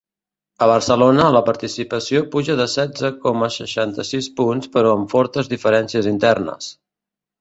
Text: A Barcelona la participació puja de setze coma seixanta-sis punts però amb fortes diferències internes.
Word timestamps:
A 0.65 0.67
Barcelona 0.69 1.25
la 1.35 1.41
participació 1.49 2.23
puja 2.35 2.55
de 2.61 2.67
setze 2.77 3.11
coma 3.27 3.51
seixanta-sis 3.57 4.31
punts 4.41 4.73
però 4.79 4.95
amb 4.95 5.15
fortes 5.15 5.53
diferències 5.53 6.09
internes. 6.15 6.73